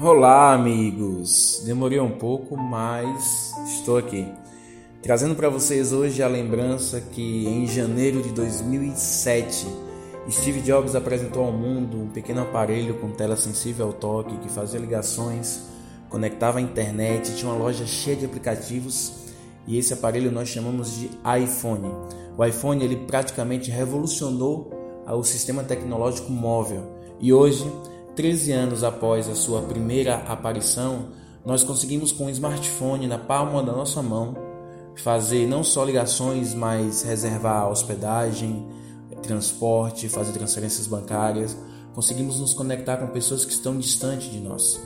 [0.00, 1.60] Olá, amigos!
[1.66, 4.28] Demorei um pouco, mas estou aqui.
[5.02, 9.66] Trazendo para vocês hoje a lembrança que em janeiro de 2007,
[10.30, 14.78] Steve Jobs apresentou ao mundo um pequeno aparelho com tela sensível ao toque que fazia
[14.78, 15.64] ligações,
[16.08, 19.12] conectava a internet, tinha uma loja cheia de aplicativos
[19.66, 21.10] e esse aparelho nós chamamos de
[21.42, 21.92] iPhone.
[22.36, 24.70] O iPhone ele praticamente revolucionou
[25.08, 26.84] o sistema tecnológico móvel
[27.18, 27.68] e hoje
[28.18, 31.10] 13 anos após a sua primeira aparição,
[31.46, 34.36] nós conseguimos com o smartphone na palma da nossa mão
[34.96, 38.66] fazer não só ligações, mas reservar hospedagem,
[39.22, 41.56] transporte, fazer transferências bancárias.
[41.94, 44.80] Conseguimos nos conectar com pessoas que estão distantes de nós.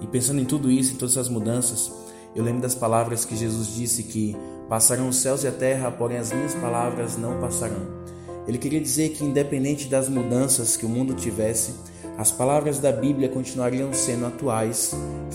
[0.00, 1.92] E pensando em tudo isso, em todas essas mudanças,
[2.34, 4.36] eu lembro das palavras que Jesus disse que
[4.68, 8.04] passarão os céus e a terra, porém as minhas palavras não passarão.
[8.48, 11.74] Ele queria dizer que independente das mudanças que o mundo tivesse,
[12.18, 14.94] as palavras da Bíblia continuariam sendo atuais,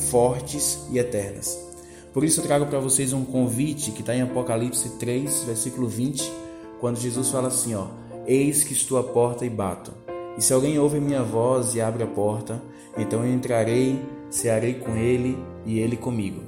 [0.10, 1.58] fortes e eternas.
[2.14, 6.32] Por isso eu trago para vocês um convite que está em Apocalipse 3, versículo 20,
[6.80, 7.88] quando Jesus fala assim: ó,
[8.26, 9.94] Eis que estou à porta e bato.
[10.38, 12.62] E se alguém ouve minha voz e abre a porta,
[12.98, 16.42] então eu entrarei, cearei com ele e ele comigo.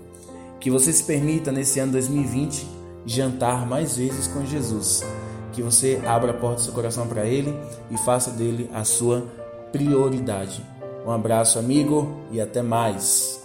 [0.60, 2.66] Que você se permita nesse ano 2020
[3.06, 5.04] jantar mais vezes com Jesus.
[5.52, 7.54] Que você abra a porta do seu coração para ele
[7.92, 9.28] e faça dele a sua
[9.74, 10.64] prioridade.
[11.06, 13.43] Um abraço, amigo, e até mais.